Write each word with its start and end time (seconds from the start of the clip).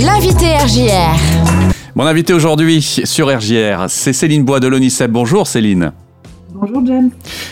L'invité 0.00 0.54
RJR. 0.54 1.18
Mon 1.96 2.06
invité 2.06 2.32
aujourd'hui 2.32 2.80
sur 2.82 3.36
RJR, 3.36 3.86
c'est 3.88 4.12
Céline 4.12 4.44
Bois 4.44 4.60
de 4.60 4.68
l'ONICEP. 4.68 5.10
Bonjour 5.10 5.48
Céline. 5.48 5.90
Bonjour 6.54 6.86
James. 6.86 7.10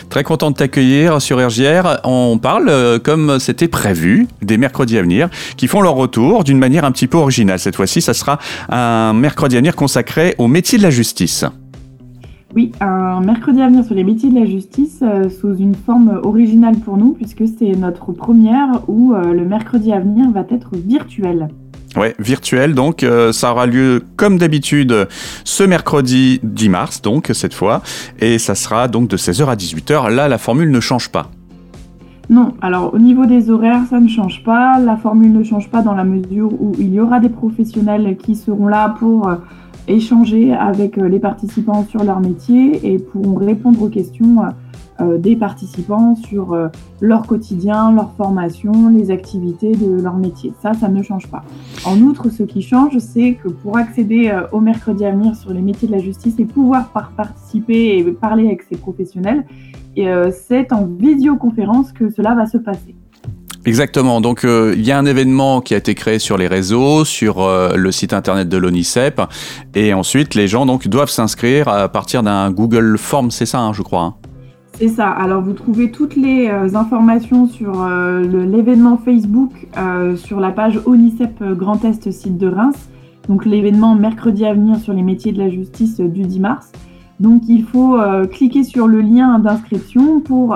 Très 0.09 0.23
content 0.23 0.51
de 0.51 0.55
t'accueillir 0.55 1.21
sur 1.21 1.45
RJR. 1.45 1.99
On 2.05 2.37
parle, 2.37 2.69
euh, 2.69 2.99
comme 2.99 3.39
c'était 3.39 3.67
prévu, 3.67 4.29
des 4.41 4.57
mercredis 4.57 4.97
à 4.97 5.01
venir 5.01 5.29
qui 5.57 5.67
font 5.67 5.81
leur 5.81 5.95
retour 5.95 6.45
d'une 6.45 6.57
manière 6.57 6.85
un 6.85 6.93
petit 6.93 7.07
peu 7.07 7.17
originale. 7.17 7.59
Cette 7.59 7.75
fois-ci, 7.75 7.99
ça 7.99 8.13
sera 8.13 8.39
un 8.69 9.11
mercredi 9.11 9.57
à 9.57 9.59
venir 9.59 9.75
consacré 9.75 10.33
au 10.37 10.47
métier 10.47 10.77
de 10.77 10.83
la 10.83 10.89
justice. 10.89 11.43
Oui, 12.55 12.71
un 12.79 13.19
mercredi 13.19 13.61
à 13.61 13.67
venir 13.67 13.83
sur 13.83 13.93
les 13.93 14.05
métiers 14.05 14.29
de 14.29 14.39
la 14.39 14.45
justice 14.45 14.99
euh, 15.01 15.27
sous 15.27 15.53
une 15.57 15.75
forme 15.75 16.21
originale 16.23 16.77
pour 16.77 16.95
nous, 16.95 17.11
puisque 17.11 17.43
c'est 17.59 17.75
notre 17.75 18.13
première 18.13 18.83
où 18.87 19.13
euh, 19.13 19.33
le 19.33 19.43
mercredi 19.43 19.91
à 19.91 19.99
venir 19.99 20.31
va 20.31 20.45
être 20.49 20.69
virtuel. 20.77 21.49
Ouais, 21.97 22.15
virtuel, 22.19 22.75
donc 22.75 23.03
euh, 23.03 23.31
ça 23.31 23.51
aura 23.51 23.65
lieu 23.65 24.03
comme 24.15 24.37
d'habitude 24.37 25.07
ce 25.43 25.63
mercredi 25.63 26.39
10 26.43 26.69
mars, 26.69 27.01
donc 27.01 27.31
cette 27.33 27.55
fois, 27.55 27.81
et 28.19 28.37
ça 28.37 28.53
sera 28.53 28.87
donc 28.87 29.09
de 29.09 29.17
16h 29.17 29.47
à 29.47 29.55
18h. 29.55 30.13
Là, 30.13 30.27
la 30.27 30.37
formule 30.37 30.69
ne 30.69 30.79
change 30.79 31.09
pas. 31.09 31.31
Non, 32.29 32.53
alors 32.61 32.93
au 32.93 32.99
niveau 32.99 33.25
des 33.25 33.49
horaires, 33.49 33.81
ça 33.89 33.99
ne 33.99 34.07
change 34.07 34.43
pas. 34.43 34.79
La 34.79 34.97
formule 34.97 35.33
ne 35.33 35.43
change 35.43 35.69
pas 35.69 35.81
dans 35.81 35.95
la 35.95 36.03
mesure 36.03 36.51
où 36.61 36.73
il 36.77 36.93
y 36.93 36.99
aura 36.99 37.19
des 37.19 37.29
professionnels 37.29 38.17
qui 38.17 38.35
seront 38.35 38.67
là 38.67 38.95
pour 38.99 39.29
échanger 39.87 40.53
avec 40.53 40.97
euh, 40.97 41.07
les 41.07 41.19
participants 41.19 41.85
sur 41.89 42.03
leur 42.03 42.19
métier 42.19 42.93
et 42.93 42.99
pourront 42.99 43.35
répondre 43.35 43.81
aux 43.81 43.89
questions 43.89 44.43
euh, 44.43 44.47
euh, 44.47 44.51
des 44.99 45.35
participants 45.35 46.15
sur 46.15 46.57
leur 47.01 47.27
quotidien, 47.27 47.91
leur 47.91 48.13
formation, 48.13 48.89
les 48.89 49.11
activités 49.11 49.73
de 49.73 50.01
leur 50.01 50.15
métier. 50.15 50.53
Ça, 50.61 50.73
ça 50.73 50.87
ne 50.87 51.03
change 51.03 51.27
pas. 51.27 51.43
En 51.85 51.99
outre, 52.01 52.29
ce 52.29 52.43
qui 52.43 52.61
change, 52.61 52.97
c'est 52.99 53.33
que 53.35 53.49
pour 53.49 53.77
accéder 53.77 54.35
au 54.51 54.59
mercredi 54.59 55.05
à 55.05 55.11
venir 55.11 55.35
sur 55.35 55.53
les 55.53 55.61
métiers 55.61 55.87
de 55.87 55.93
la 55.93 55.99
justice 55.99 56.35
et 56.39 56.45
pouvoir 56.45 56.89
participer 57.15 57.97
et 57.97 58.03
parler 58.03 58.47
avec 58.47 58.63
ces 58.63 58.77
professionnels, 58.77 59.45
c'est 59.95 60.71
en 60.73 60.85
visioconférence 60.85 61.91
que 61.91 62.09
cela 62.09 62.35
va 62.35 62.45
se 62.45 62.57
passer. 62.57 62.95
Exactement. 63.67 64.21
Donc 64.21 64.45
euh, 64.45 64.73
il 64.77 64.85
y 64.85 64.93
a 64.93 64.97
un 64.97 65.05
événement 65.05 65.59
qui 65.59 65.73
a 65.73 65.77
été 65.77 65.93
créé 65.93 66.19
sur 66.19 66.37
les 66.37 66.47
réseaux, 66.47 67.03
sur 67.03 67.41
euh, 67.41 67.75
le 67.75 67.91
site 67.91 68.13
internet 68.13 68.47
de 68.47 68.55
l'ONICEP, 68.55 69.21
et 69.75 69.93
ensuite 69.93 70.35
les 70.35 70.47
gens 70.47 70.65
doivent 70.65 71.09
s'inscrire 71.09 71.67
à 71.67 71.89
partir 71.89 72.23
d'un 72.23 72.49
Google 72.51 72.97
Form, 72.97 73.29
c'est 73.29 73.45
ça, 73.45 73.59
hein, 73.59 73.73
je 73.73 73.81
crois. 73.81 74.01
Hein. 74.01 74.15
C'est 74.77 74.89
ça. 74.89 75.09
Alors 75.09 75.41
vous 75.41 75.53
trouvez 75.53 75.91
toutes 75.91 76.15
les 76.15 76.47
euh, 76.49 76.75
informations 76.75 77.47
sur 77.47 77.85
l'événement 78.23 78.97
Facebook 78.97 79.51
sur 80.15 80.39
la 80.39 80.51
page 80.51 80.79
ONICEP 80.85 81.43
Grand 81.53 81.83
Est 81.83 82.11
site 82.11 82.37
de 82.37 82.47
Reims. 82.47 82.89
Donc 83.27 83.45
l'événement 83.45 83.95
mercredi 83.95 84.45
à 84.45 84.53
venir 84.53 84.77
sur 84.77 84.93
les 84.93 85.01
métiers 85.01 85.31
de 85.31 85.39
la 85.39 85.49
justice 85.49 85.99
du 85.99 86.23
10 86.23 86.39
mars. 86.39 86.71
Donc 87.19 87.43
il 87.47 87.63
faut 87.63 87.97
cliquer 88.31 88.63
sur 88.63 88.87
le 88.87 89.01
lien 89.01 89.39
d'inscription 89.39 90.21
pour 90.21 90.55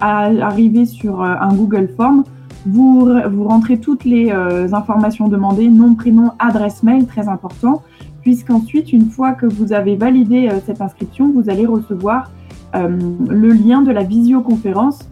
arriver 0.00 0.86
sur 0.86 1.22
un 1.22 1.54
Google 1.54 1.88
Form 1.96 2.24
vous, 2.66 3.08
vous 3.30 3.44
rentrez 3.44 3.78
toutes 3.78 4.04
les 4.04 4.30
euh, 4.30 4.72
informations 4.72 5.28
demandées, 5.28 5.68
nom, 5.68 5.94
prénom, 5.94 6.32
adresse 6.38 6.82
mail, 6.82 7.06
très 7.06 7.28
important, 7.28 7.82
puisqu'ensuite, 8.22 8.92
une 8.92 9.10
fois 9.10 9.32
que 9.32 9.46
vous 9.46 9.72
avez 9.72 9.96
validé 9.96 10.48
euh, 10.48 10.60
cette 10.64 10.80
inscription, 10.80 11.32
vous 11.32 11.50
allez 11.50 11.66
recevoir 11.66 12.24
euh, 12.24 12.41
le 12.74 13.52
lien 13.52 13.82
de 13.82 13.90
la 13.90 14.02
visioconférence 14.02 15.10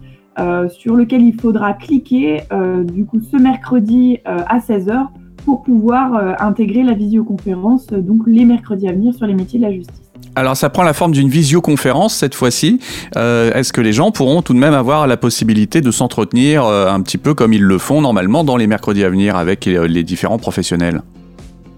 sur 0.68 0.96
lequel 0.96 1.22
il 1.22 1.38
faudra 1.38 1.74
cliquer 1.74 2.42
du 2.84 3.04
coup 3.04 3.20
ce 3.20 3.36
mercredi 3.36 4.18
à 4.24 4.58
16h 4.58 5.08
pour 5.44 5.62
pouvoir 5.62 6.40
intégrer 6.42 6.82
la 6.82 6.94
visioconférence 6.94 7.86
donc 7.88 8.22
les 8.26 8.44
mercredis 8.44 8.88
à 8.88 8.92
venir 8.92 9.14
sur 9.14 9.26
les 9.26 9.34
métiers 9.34 9.58
de 9.58 9.64
la 9.64 9.72
justice. 9.72 10.10
Alors 10.36 10.56
ça 10.56 10.70
prend 10.70 10.82
la 10.82 10.92
forme 10.92 11.12
d'une 11.12 11.28
visioconférence 11.28 12.14
cette 12.14 12.34
fois-ci. 12.34 12.80
Euh, 13.16 13.52
est-ce 13.52 13.72
que 13.72 13.80
les 13.80 13.92
gens 13.92 14.10
pourront 14.12 14.42
tout 14.42 14.54
de 14.54 14.58
même 14.58 14.74
avoir 14.74 15.06
la 15.06 15.16
possibilité 15.16 15.80
de 15.80 15.90
s'entretenir 15.90 16.64
euh, 16.64 16.88
un 16.88 17.00
petit 17.02 17.18
peu 17.18 17.34
comme 17.34 17.52
ils 17.52 17.62
le 17.62 17.78
font 17.78 18.00
normalement 18.00 18.44
dans 18.44 18.56
les 18.56 18.66
mercredis 18.66 19.04
à 19.04 19.10
venir 19.10 19.36
avec 19.36 19.66
euh, 19.66 19.86
les 19.86 20.04
différents 20.04 20.38
professionnels? 20.38 21.02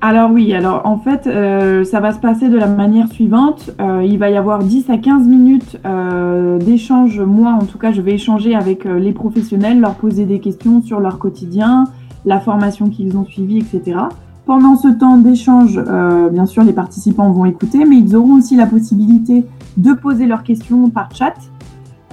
Alors 0.04 0.32
oui, 0.32 0.52
alors 0.52 0.82
en 0.84 0.98
fait, 0.98 1.24
ça 1.84 2.00
va 2.00 2.12
se 2.12 2.18
passer 2.18 2.48
de 2.48 2.58
la 2.58 2.66
manière 2.66 3.06
suivante. 3.06 3.70
il 4.02 4.18
va 4.18 4.30
y 4.30 4.36
avoir 4.36 4.64
10 4.64 4.90
à 4.90 4.98
15 4.98 5.28
minutes 5.28 5.78
d'échange. 6.60 7.20
Moi, 7.20 7.50
en 7.50 7.64
tout 7.64 7.78
cas, 7.78 7.92
je 7.92 8.00
vais 8.02 8.14
échanger 8.14 8.56
avec 8.56 8.84
les 8.84 9.12
professionnels, 9.12 9.78
leur 9.78 9.94
poser 9.94 10.24
des 10.24 10.40
questions 10.40 10.82
sur 10.82 10.98
leur 10.98 11.20
quotidien, 11.20 11.84
la 12.24 12.40
formation 12.40 12.88
qu'ils 12.88 13.16
ont 13.16 13.24
suivie, 13.24 13.58
etc. 13.58 14.00
Pendant 14.44 14.76
ce 14.76 14.88
temps 14.88 15.18
d'échange, 15.18 15.78
euh, 15.78 16.28
bien 16.28 16.46
sûr, 16.46 16.64
les 16.64 16.72
participants 16.72 17.30
vont 17.30 17.44
écouter, 17.44 17.84
mais 17.84 17.96
ils 17.96 18.16
auront 18.16 18.34
aussi 18.34 18.56
la 18.56 18.66
possibilité 18.66 19.44
de 19.76 19.92
poser 19.92 20.26
leurs 20.26 20.42
questions 20.42 20.90
par 20.90 21.14
chat. 21.14 21.34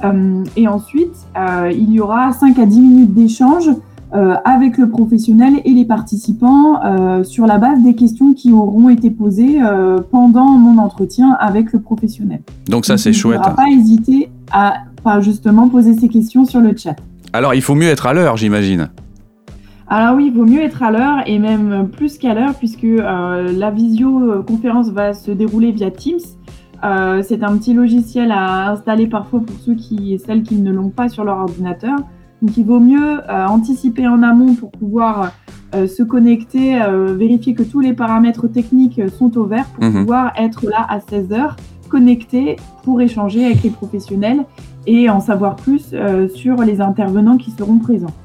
Euh, 0.03 0.43
et 0.55 0.67
ensuite, 0.67 1.15
euh, 1.35 1.71
il 1.73 1.91
y 1.91 1.99
aura 1.99 2.31
5 2.31 2.57
à 2.59 2.65
10 2.65 2.81
minutes 2.81 3.13
d'échange 3.13 3.71
avec 4.11 4.77
le 4.77 4.89
professionnel 4.89 5.53
et 5.65 5.71
les 5.71 5.85
participants 5.85 6.79
sur 7.23 7.45
la 7.45 7.57
base 7.57 7.83
des 7.83 7.93
questions 7.95 8.33
qui 8.33 8.51
auront 8.51 8.89
été 8.89 9.11
posées 9.11 9.59
pendant 10.11 10.45
mon 10.45 10.81
entretien 10.81 11.37
avec 11.39 11.73
le 11.73 11.79
professionnel. 11.79 12.41
Donc 12.67 12.85
ça, 12.85 12.97
c'est 12.97 13.13
chouette. 13.13 13.41
Il 13.45 13.51
ne 13.51 13.55
pas 13.55 13.69
hésiter 13.69 14.29
à, 14.51 15.21
justement 15.21 15.69
poser 15.69 15.93
ces 15.93 16.09
questions 16.09 16.45
sur 16.45 16.59
le 16.59 16.75
chat. 16.75 16.95
Alors, 17.33 17.53
il 17.53 17.61
faut 17.61 17.75
mieux 17.75 17.89
être 17.89 18.07
à 18.07 18.13
l'heure, 18.13 18.37
j'imagine. 18.37 18.89
Alors 19.91 20.15
oui, 20.15 20.27
il 20.27 20.33
vaut 20.37 20.45
mieux 20.45 20.61
être 20.61 20.83
à 20.83 20.91
l'heure 20.91 21.23
et 21.25 21.39
même 21.39 21.89
plus 21.91 22.19
qu'à 22.19 22.35
l'heure 22.35 22.53
puisque 22.53 22.83
euh, 22.83 23.51
la 23.51 23.71
visioconférence 23.71 24.89
va 24.89 25.13
se 25.13 25.31
dérouler 25.31 25.71
via 25.71 25.89
Teams. 25.89 26.19
Euh, 26.83 27.23
c'est 27.27 27.43
un 27.43 27.57
petit 27.57 27.73
logiciel 27.73 28.31
à 28.31 28.69
installer 28.71 29.07
parfois 29.07 29.39
pour 29.39 29.55
ceux 29.65 29.73
qui 29.73 30.13
et 30.13 30.19
celles 30.19 30.43
qui 30.43 30.57
ne 30.57 30.71
l'ont 30.71 30.91
pas 30.91 31.09
sur 31.09 31.23
leur 31.23 31.37
ordinateur. 31.37 31.97
Donc 32.41 32.55
il 32.57 32.65
vaut 32.65 32.79
mieux 32.79 33.19
euh, 33.19 33.45
anticiper 33.47 34.07
en 34.07 34.23
amont 34.23 34.55
pour 34.55 34.71
pouvoir 34.71 35.31
se 35.71 36.01
connecter, 36.01 36.79
vérifier 37.15 37.53
que 37.53 37.61
tous 37.61 37.79
les 37.79 37.93
paramètres 37.93 38.47
techniques 38.47 38.99
sont 39.19 39.37
au 39.37 39.43
vert 39.43 39.65
pour 39.65 39.83
mhm. 39.83 39.99
pouvoir 39.99 40.33
être 40.35 40.65
là 40.65 40.83
à 40.89 40.97
16h, 40.97 41.57
connecté 41.89 42.55
pour 42.81 42.99
échanger 43.01 43.45
avec 43.45 43.61
les 43.61 43.69
professionnels 43.69 44.45
et 44.87 45.11
en 45.11 45.19
savoir 45.19 45.57
plus 45.57 45.93
sur 46.33 46.63
les 46.63 46.81
intervenants 46.81 47.37
qui 47.37 47.51
seront 47.51 47.77
présents. 47.77 48.15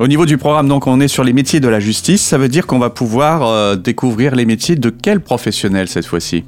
Au 0.00 0.08
niveau 0.08 0.26
du 0.26 0.38
programme, 0.38 0.68
donc, 0.68 0.86
on 0.86 1.00
est 1.00 1.08
sur 1.08 1.22
les 1.22 1.32
métiers 1.32 1.60
de 1.60 1.68
la 1.68 1.78
justice. 1.78 2.20
Ça 2.22 2.36
veut 2.36 2.48
dire 2.48 2.66
qu'on 2.66 2.78
va 2.78 2.90
pouvoir 2.90 3.46
euh, 3.46 3.76
découvrir 3.76 4.34
les 4.34 4.44
métiers 4.44 4.74
de 4.76 4.90
quel 4.90 5.20
professionnel 5.20 5.88
cette 5.88 6.06
fois-ci? 6.06 6.44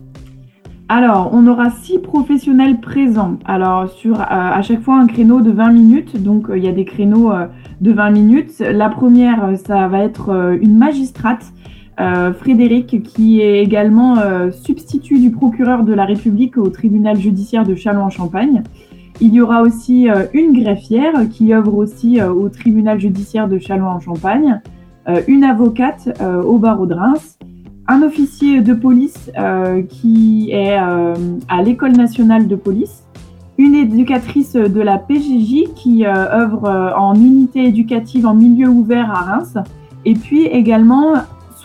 Alors, 0.88 1.30
on 1.32 1.48
aura 1.48 1.70
six 1.70 1.98
professionnels 1.98 2.78
présents. 2.78 3.38
Alors, 3.44 3.88
sur 3.90 4.20
euh, 4.20 4.24
à 4.28 4.62
chaque 4.62 4.82
fois 4.82 4.96
un 4.96 5.08
créneau 5.08 5.40
de 5.40 5.50
20 5.50 5.72
minutes. 5.72 6.22
Donc, 6.22 6.48
euh, 6.48 6.56
il 6.56 6.64
y 6.64 6.68
a 6.68 6.72
des 6.72 6.84
créneaux 6.84 7.32
de 7.80 7.92
20 7.92 8.10
minutes. 8.10 8.58
La 8.60 8.88
première, 8.88 9.58
ça 9.64 9.88
va 9.88 10.04
être 10.04 10.56
une 10.60 10.78
magistrate, 10.78 11.52
Frédéric, 12.38 13.02
qui 13.02 13.40
est 13.40 13.62
également 13.62 14.16
substitut 14.52 15.18
du 15.18 15.30
procureur 15.30 15.82
de 15.82 15.92
la 15.92 16.04
République 16.04 16.58
au 16.58 16.68
tribunal 16.68 17.18
judiciaire 17.18 17.64
de 17.64 17.74
Châlons-en-Champagne. 17.74 18.62
Il 19.20 19.32
y 19.32 19.40
aura 19.40 19.62
aussi 19.62 20.10
euh, 20.10 20.26
une 20.34 20.62
greffière 20.62 21.14
qui 21.30 21.54
œuvre 21.54 21.74
aussi 21.74 22.20
euh, 22.20 22.32
au 22.32 22.50
tribunal 22.50 23.00
judiciaire 23.00 23.48
de 23.48 23.58
Châlons-en-Champagne, 23.58 24.60
euh, 25.08 25.22
une 25.26 25.44
avocate 25.44 26.20
au 26.44 26.58
barreau 26.58 26.86
de 26.86 26.94
Reims, 26.94 27.38
un 27.88 28.02
officier 28.02 28.60
de 28.60 28.74
police 28.74 29.30
qui 29.88 30.50
est 30.52 30.76
à 30.76 31.62
l'école 31.62 31.92
nationale 31.92 32.48
de 32.48 32.56
police, 32.56 33.04
une 33.58 33.74
éducatrice 33.74 34.54
de 34.54 34.80
la 34.80 34.98
PJJ 34.98 35.72
qui 35.74 36.06
œuvre 36.06 36.94
en 36.96 37.14
unité 37.14 37.64
éducative 37.64 38.26
en 38.26 38.34
milieu 38.34 38.68
ouvert 38.68 39.10
à 39.10 39.20
Reims, 39.20 39.54
et 40.04 40.14
puis 40.14 40.46
également 40.46 41.14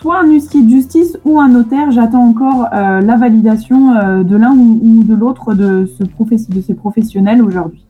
soit 0.02 0.18
un 0.18 0.28
huissier 0.28 0.62
de 0.62 0.68
justice 0.68 1.16
ou 1.24 1.40
un 1.40 1.48
notaire. 1.48 1.92
J'attends 1.92 2.26
encore 2.26 2.66
euh, 2.72 3.00
la 3.00 3.16
validation 3.16 3.94
euh, 3.94 4.24
de 4.24 4.36
l'un 4.36 4.50
ou, 4.52 5.04
de 5.04 5.14
l'autre 5.14 5.54
de, 5.54 5.86
ce 5.86 6.02
de 6.02 6.60
ces 6.60 6.74
professionnels 6.74 7.40
aujourd'hui. 7.40 7.86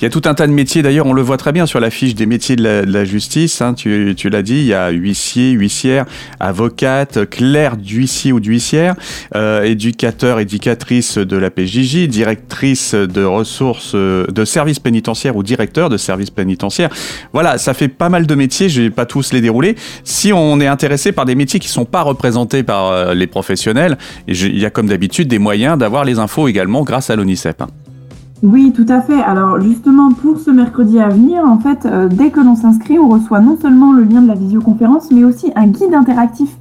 Il 0.00 0.04
y 0.04 0.06
a 0.06 0.10
tout 0.10 0.22
un 0.24 0.32
tas 0.32 0.46
de 0.46 0.52
métiers, 0.52 0.80
d'ailleurs, 0.80 1.04
on 1.04 1.12
le 1.12 1.20
voit 1.20 1.36
très 1.36 1.52
bien 1.52 1.66
sur 1.66 1.78
la 1.78 1.90
fiche 1.90 2.14
des 2.14 2.24
métiers 2.24 2.56
de 2.56 2.62
la, 2.62 3.04
justice. 3.04 3.60
Hein, 3.60 3.74
tu, 3.74 4.14
l'as 4.30 4.40
dit, 4.40 4.60
il 4.60 4.64
y 4.64 4.72
a 4.72 4.88
huissier, 4.88 5.50
huissière, 5.50 6.06
avocate, 6.38 7.28
clerc 7.28 7.76
d'huissier 7.76 8.32
ou 8.32 8.40
d'huissière, 8.40 8.94
euh, 9.34 9.62
éducateur, 9.62 10.40
éducatrice 10.40 11.18
de 11.18 11.36
la 11.36 11.50
PJJ, 11.50 12.08
directrice 12.08 12.94
de 12.94 13.22
ressources, 13.24 13.94
de 13.94 14.44
services 14.46 14.78
pénitentiaires 14.78 15.36
ou 15.36 15.42
directeur 15.42 15.90
de 15.90 15.98
services 15.98 16.30
pénitentiaires. 16.30 16.88
Voilà, 17.34 17.58
ça 17.58 17.74
fait 17.74 17.88
pas 17.88 18.08
mal 18.08 18.26
de 18.26 18.34
métiers, 18.34 18.70
je 18.70 18.80
vais 18.80 18.90
pas 18.90 19.04
tous 19.04 19.34
les 19.34 19.42
dérouler. 19.42 19.76
Si 20.04 20.32
on 20.32 20.62
est 20.62 20.66
intéressé 20.66 21.12
par 21.12 21.26
des 21.26 21.34
métiers 21.34 21.60
qui 21.60 21.68
sont 21.68 21.84
pas 21.84 22.00
représentés 22.00 22.62
par 22.62 22.86
euh, 22.86 23.12
les 23.12 23.26
professionnels, 23.26 23.98
il 24.26 24.58
y 24.58 24.64
a 24.64 24.70
comme 24.70 24.86
d'habitude 24.86 25.28
des 25.28 25.38
moyens 25.38 25.76
d'avoir 25.76 26.04
les 26.04 26.18
infos 26.18 26.48
également 26.48 26.84
grâce 26.84 27.10
à 27.10 27.16
l'ONICEP. 27.16 27.62
Oui, 28.42 28.72
tout 28.72 28.86
à 28.88 29.02
fait. 29.02 29.20
Alors 29.20 29.60
justement, 29.60 30.12
pour 30.12 30.38
ce 30.38 30.50
mercredi 30.50 30.98
à 30.98 31.08
venir, 31.10 31.44
en 31.44 31.58
fait, 31.58 31.84
euh, 31.84 32.08
dès 32.08 32.30
que 32.30 32.40
l'on 32.40 32.56
s'inscrit, 32.56 32.98
on 32.98 33.08
reçoit 33.08 33.40
non 33.40 33.58
seulement 33.60 33.92
le 33.92 34.02
lien 34.02 34.22
de 34.22 34.28
la 34.28 34.34
visioconférence, 34.34 35.10
mais 35.10 35.24
aussi 35.24 35.52
un 35.56 35.66
guide 35.66 35.92
interactif 35.92 36.56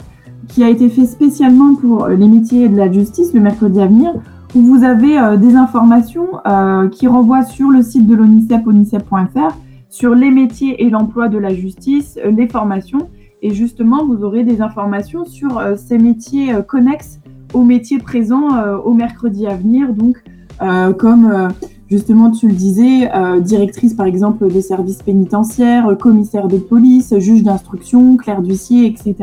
qui 0.49 0.61
a 0.61 0.69
été 0.69 0.89
fait 0.89 1.05
spécialement 1.05 1.75
pour 1.75 2.07
les 2.09 2.27
métiers 2.27 2.67
de 2.67 2.75
la 2.75 2.91
justice 2.91 3.33
le 3.33 3.39
mercredi 3.39 3.79
à 3.79 3.85
venir, 3.85 4.11
où 4.55 4.61
vous 4.61 4.83
avez 4.83 5.17
euh, 5.17 5.37
des 5.37 5.55
informations 5.55 6.27
euh, 6.45 6.89
qui 6.89 7.07
renvoient 7.07 7.43
sur 7.43 7.69
le 7.69 7.81
site 7.81 8.07
de 8.07 8.15
l'ONICEP, 8.15 8.67
onicep.fr, 8.67 9.55
sur 9.89 10.15
les 10.15 10.31
métiers 10.31 10.83
et 10.83 10.89
l'emploi 10.89 11.29
de 11.29 11.37
la 11.37 11.53
justice, 11.53 12.19
les 12.25 12.49
formations, 12.49 13.09
et 13.41 13.51
justement, 13.51 14.05
vous 14.05 14.25
aurez 14.25 14.43
des 14.43 14.61
informations 14.61 15.23
sur 15.23 15.61
ces 15.77 15.97
métiers 15.97 16.53
connexes 16.67 17.19
aux 17.53 17.63
métiers 17.63 17.97
présents 17.97 18.49
au 18.83 18.93
mercredi 18.93 19.47
à 19.47 19.55
venir, 19.55 19.93
donc 19.93 20.17
euh, 20.17 20.28
comme 20.59 21.31
euh, 21.31 21.47
justement 21.89 22.31
tu 22.31 22.47
le 22.47 22.53
disais, 22.53 23.09
euh, 23.15 23.39
directrice 23.39 23.93
par 23.93 24.05
exemple 24.05 24.47
des 24.51 24.61
services 24.61 25.01
pénitentiaires, 25.01 25.87
commissaire 25.99 26.47
de 26.47 26.57
police, 26.57 27.17
juge 27.17 27.43
d'instruction, 27.43 28.17
clerc 28.17 28.41
d'huissier, 28.41 28.85
etc. 28.85 29.15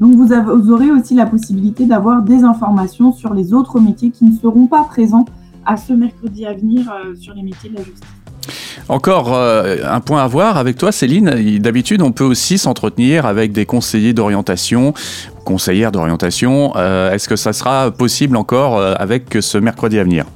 Donc 0.00 0.14
vous, 0.14 0.32
aurez 0.72 0.90
aussi 0.90 1.14
la 1.14 1.26
possibilité 1.26 1.86
d'avoir 1.86 2.22
des 2.22 2.44
informations 2.44 3.12
sur 3.12 3.34
les 3.34 3.52
autres 3.52 3.80
métiers 3.80 4.10
qui 4.10 4.24
ne 4.24 4.36
seront 4.36 4.66
pas 4.66 4.84
présents 4.84 5.26
à 5.64 5.76
ce 5.76 5.92
mercredi 5.92 6.46
à 6.46 6.52
venir 6.52 6.84
sur 7.18 7.34
les 7.34 7.42
métiers 7.42 7.70
de 7.70 7.76
la 7.76 7.82
justice. 7.82 8.02
Encore 8.88 9.34
un 9.34 10.00
point 10.00 10.22
à 10.22 10.28
voir 10.28 10.58
avec 10.58 10.76
toi, 10.76 10.92
Céline. 10.92 11.58
D'habitude, 11.58 12.02
on 12.02 12.12
peut 12.12 12.24
aussi 12.24 12.56
s'entretenir 12.56 13.26
avec 13.26 13.50
des 13.50 13.66
conseillers 13.66 14.12
d'orientation, 14.12 14.94
conseillères 15.44 15.90
d'orientation. 15.90 16.76
Est-ce 16.76 17.28
que 17.28 17.36
ça 17.36 17.52
sera 17.52 17.90
possible 17.90 18.36
encore 18.36 18.80
avec 18.80 19.36
ce 19.40 19.58
mercredi 19.58 19.98
à 19.98 20.04
venir? 20.04 20.26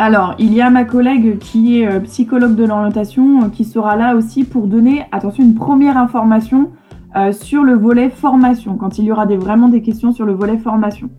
Alors, 0.00 0.34
il 0.38 0.54
y 0.54 0.62
a 0.62 0.70
ma 0.70 0.84
collègue 0.84 1.36
qui 1.36 1.82
est 1.82 1.86
euh, 1.86 2.00
psychologue 2.00 2.54
de 2.54 2.64
l'orientation 2.64 3.42
euh, 3.42 3.48
qui 3.50 3.66
sera 3.66 3.96
là 3.96 4.16
aussi 4.16 4.44
pour 4.44 4.66
donner, 4.66 5.04
attention, 5.12 5.44
une 5.44 5.54
première 5.54 5.98
information 5.98 6.70
euh, 7.16 7.32
sur 7.32 7.64
le 7.64 7.74
volet 7.74 8.08
formation, 8.08 8.78
quand 8.78 8.98
il 8.98 9.04
y 9.04 9.12
aura 9.12 9.26
vraiment 9.26 9.68
des 9.68 9.82
questions 9.82 10.12
sur 10.12 10.24
le 10.24 10.32
volet 10.32 10.56
formation. 10.56 11.10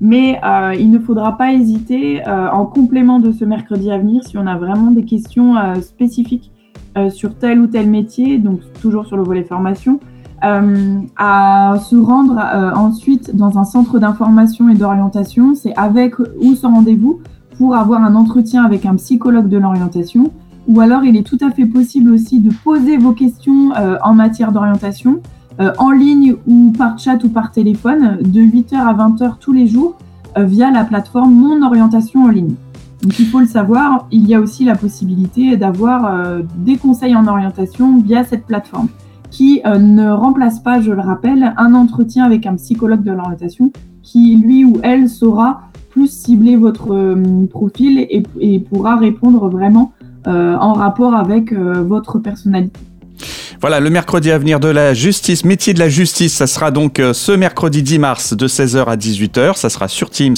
Mais 0.00 0.40
il 0.76 0.90
ne 0.90 0.98
faudra 0.98 1.38
pas 1.38 1.52
hésiter, 1.52 2.20
en 2.26 2.66
complément 2.66 3.20
de 3.20 3.30
ce 3.30 3.44
mercredi 3.44 3.92
à 3.92 3.96
venir, 3.96 4.24
si 4.24 4.36
on 4.36 4.46
a 4.46 4.56
vraiment 4.56 4.90
des 4.90 5.04
questions 5.04 5.54
spécifiques 5.80 6.50
sur 7.10 7.38
tel 7.38 7.60
ou 7.60 7.68
tel 7.68 7.88
métier, 7.88 8.38
donc 8.38 8.60
toujours 8.82 9.06
sur 9.06 9.16
le 9.16 9.22
volet 9.22 9.44
formation, 9.44 10.00
à 10.42 11.76
se 11.80 11.96
rendre 11.96 12.38
ensuite 12.76 13.34
dans 13.34 13.56
un 13.56 13.64
centre 13.64 14.00
d'information 14.00 14.68
et 14.68 14.74
d'orientation. 14.74 15.54
C'est 15.54 15.74
avec 15.76 16.18
ou 16.18 16.54
sans 16.56 16.74
rendez-vous 16.74 17.20
pour 17.58 17.74
avoir 17.74 18.02
un 18.02 18.14
entretien 18.14 18.64
avec 18.64 18.86
un 18.86 18.96
psychologue 18.96 19.48
de 19.48 19.58
l'orientation. 19.58 20.30
Ou 20.66 20.80
alors, 20.80 21.04
il 21.04 21.16
est 21.16 21.22
tout 21.22 21.38
à 21.40 21.50
fait 21.50 21.66
possible 21.66 22.10
aussi 22.10 22.40
de 22.40 22.52
poser 22.64 22.96
vos 22.96 23.12
questions 23.12 23.74
euh, 23.76 23.96
en 24.02 24.14
matière 24.14 24.52
d'orientation 24.52 25.20
euh, 25.60 25.72
en 25.78 25.90
ligne 25.90 26.36
ou 26.46 26.72
par 26.76 26.98
chat 26.98 27.22
ou 27.22 27.28
par 27.28 27.52
téléphone 27.52 28.18
de 28.22 28.40
8h 28.40 28.76
à 28.76 28.94
20h 28.94 29.38
tous 29.38 29.52
les 29.52 29.66
jours 29.66 29.96
euh, 30.36 30.44
via 30.44 30.70
la 30.70 30.84
plateforme 30.84 31.34
Mon 31.34 31.62
Orientation 31.62 32.24
en 32.24 32.28
ligne. 32.28 32.54
Donc, 33.02 33.18
il 33.18 33.26
faut 33.26 33.40
le 33.40 33.46
savoir, 33.46 34.06
il 34.10 34.26
y 34.26 34.34
a 34.34 34.40
aussi 34.40 34.64
la 34.64 34.74
possibilité 34.74 35.58
d'avoir 35.58 36.40
des 36.56 36.78
conseils 36.78 37.14
en 37.14 37.26
orientation 37.26 37.98
via 37.98 38.24
cette 38.24 38.46
plateforme 38.46 38.88
qui 39.30 39.60
ne 39.66 40.08
remplace 40.10 40.60
pas, 40.60 40.80
je 40.80 40.90
le 40.90 41.02
rappelle, 41.02 41.52
un 41.58 41.74
entretien 41.74 42.24
avec 42.24 42.46
un 42.46 42.54
psychologue 42.54 43.02
de 43.02 43.12
l'orientation 43.12 43.70
qui, 44.02 44.36
lui 44.36 44.64
ou 44.64 44.78
elle, 44.82 45.10
saura 45.10 45.64
plus 45.94 46.10
cibler 46.10 46.56
votre 46.56 46.92
euh, 46.92 47.46
profil 47.46 48.06
et, 48.10 48.58
pourra 48.58 48.96
répondre 48.96 49.48
vraiment 49.48 49.92
euh, 50.26 50.56
en 50.56 50.72
rapport 50.72 51.14
avec 51.14 51.52
euh, 51.52 51.84
votre 51.86 52.18
personnalité. 52.18 52.80
Voilà, 53.60 53.78
le 53.78 53.88
mercredi 53.90 54.32
à 54.32 54.38
venir 54.38 54.58
de 54.58 54.68
la 54.68 54.92
justice, 54.92 55.44
métier 55.44 55.72
de 55.72 55.78
la 55.78 55.88
justice, 55.88 56.34
ça 56.34 56.48
sera 56.48 56.72
donc 56.72 57.00
ce 57.12 57.32
mercredi 57.32 57.82
10 57.82 57.98
mars 57.98 58.36
de 58.36 58.46
16h 58.48 58.84
à 58.84 58.96
18h. 58.96 59.56
Ça 59.56 59.70
sera 59.70 59.88
sur 59.88 60.10
Teams. 60.10 60.36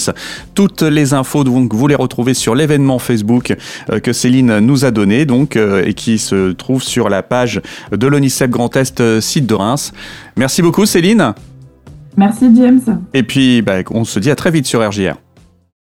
Toutes 0.55 0.83
les 0.83 1.15
infos, 1.15 1.43
donc, 1.43 1.75
vous 1.75 1.89
les 1.89 1.97
retrouvez 1.97 2.35
sur 2.35 2.55
l'événement 2.55 3.01
Facebook 3.01 3.57
que 4.03 4.13
Céline 4.13 4.61
nous 4.61 4.85
a 4.85 4.93
donné, 4.93 5.25
donc, 5.25 5.57
et 5.57 5.95
qui 5.95 6.19
se 6.19 6.53
trouve 6.53 6.85
sur 6.85 7.09
la 7.09 7.25
page 7.25 7.61
de 7.91 8.07
l'ONICEP 8.07 8.51
Grand 8.51 8.77
Est, 8.77 9.21
site 9.21 9.47
de 9.47 9.55
Reims. 9.55 9.93
Merci 10.37 10.63
beaucoup, 10.63 10.87
Céline. 10.87 11.35
Merci, 12.17 12.53
James. 12.55 13.01
Et 13.13 13.25
puis, 13.25 13.63
bah, 13.63 13.79
on 13.91 14.05
se 14.05 14.21
dit 14.21 14.31
à 14.31 14.37
très 14.37 14.53
vite 14.53 14.67
sur 14.67 14.87
RJR. 14.87 15.17